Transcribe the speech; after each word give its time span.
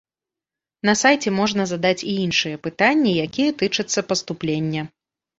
На 0.89 0.93
сайце 1.01 1.29
можна 1.39 1.65
задаць 1.71 2.05
і 2.11 2.13
іншыя 2.25 2.59
пытанні, 2.67 3.11
якія 3.25 3.51
тычацца 3.61 3.99
паступлення. 4.13 4.81